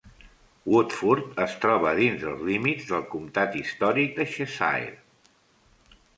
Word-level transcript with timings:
Woodford 0.75 1.35
es 1.45 1.53
troba 1.65 1.91
dins 1.99 2.23
dels 2.23 2.41
límits 2.47 2.89
del 2.93 3.05
comptat 3.13 3.59
històric 3.61 4.19
de 4.19 4.29
Cheshire. 4.35 4.91